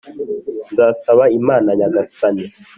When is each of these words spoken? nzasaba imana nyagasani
nzasaba 0.71 1.23
imana 1.39 1.69
nyagasani 1.79 2.45